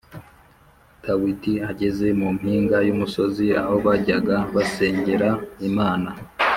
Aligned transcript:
Dawidi 1.03 1.53
ageze 1.69 2.07
mu 2.19 2.27
mpinga 2.37 2.77
y’umusozi 2.87 3.45
aho 3.61 3.73
bajyaga 3.85 4.37
basengera 4.55 5.29
Imana 5.69 6.09